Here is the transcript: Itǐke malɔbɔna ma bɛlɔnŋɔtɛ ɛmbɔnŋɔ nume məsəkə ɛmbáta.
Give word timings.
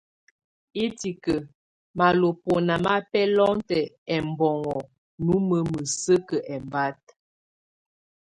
Itǐke 0.83 1.35
malɔbɔna 1.97 2.73
ma 2.85 2.93
bɛlɔnŋɔtɛ 3.11 3.79
ɛmbɔnŋɔ 4.15 4.77
nume 5.25 5.57
məsəkə 5.71 6.37
ɛmbáta. 6.53 7.11